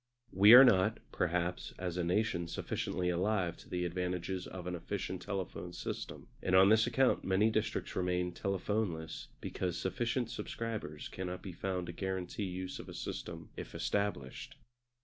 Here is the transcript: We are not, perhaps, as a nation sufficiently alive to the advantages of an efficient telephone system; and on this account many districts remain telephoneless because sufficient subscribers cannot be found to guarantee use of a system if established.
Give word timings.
We 0.31 0.53
are 0.55 0.63
not, 0.63 0.97
perhaps, 1.11 1.75
as 1.77 1.95
a 1.95 2.03
nation 2.03 2.47
sufficiently 2.47 3.11
alive 3.11 3.55
to 3.57 3.69
the 3.69 3.85
advantages 3.85 4.47
of 4.47 4.65
an 4.65 4.73
efficient 4.73 5.21
telephone 5.21 5.73
system; 5.73 6.27
and 6.41 6.55
on 6.55 6.69
this 6.69 6.87
account 6.87 7.23
many 7.23 7.51
districts 7.51 7.95
remain 7.95 8.31
telephoneless 8.33 9.27
because 9.41 9.77
sufficient 9.77 10.31
subscribers 10.31 11.07
cannot 11.07 11.43
be 11.43 11.51
found 11.53 11.85
to 11.85 11.93
guarantee 11.93 12.45
use 12.45 12.79
of 12.79 12.89
a 12.89 12.95
system 12.95 13.51
if 13.55 13.75
established. 13.75 14.55